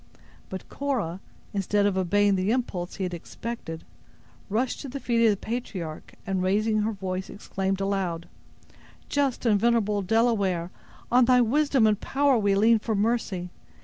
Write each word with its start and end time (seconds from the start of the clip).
But 0.49 0.67
Cora, 0.67 1.19
instead 1.53 1.85
of 1.85 1.95
obeying 1.95 2.33
the 2.33 2.49
impulse 2.49 2.95
he 2.95 3.03
had 3.03 3.13
expected, 3.13 3.83
rushed 4.49 4.79
to 4.81 4.89
the 4.89 4.99
feet 4.99 5.23
of 5.25 5.29
the 5.29 5.37
patriarch, 5.37 6.15
and, 6.25 6.41
raising 6.41 6.79
her 6.81 6.91
voice, 6.91 7.29
exclaimed 7.29 7.79
aloud: 7.79 8.27
"Just 9.09 9.45
and 9.45 9.59
venerable 9.59 10.01
Delaware, 10.01 10.71
on 11.11 11.25
thy 11.25 11.39
wisdom 11.39 11.85
and 11.85 12.01
power 12.01 12.35
we 12.39 12.55
lean 12.55 12.79
for 12.79 12.95
mercy! 12.95 13.51